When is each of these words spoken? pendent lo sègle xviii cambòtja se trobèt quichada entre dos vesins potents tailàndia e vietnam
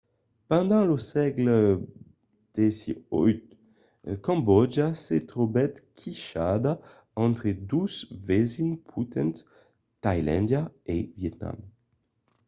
pendent 0.49 0.83
lo 0.89 0.95
sègle 1.11 1.57
xviii 2.55 3.35
cambòtja 4.25 4.87
se 5.05 5.15
trobèt 5.31 5.73
quichada 5.97 6.73
entre 7.25 7.49
dos 7.71 7.93
vesins 8.27 8.81
potents 8.91 9.37
tailàndia 10.03 10.61
e 10.93 10.95
vietnam 11.17 11.57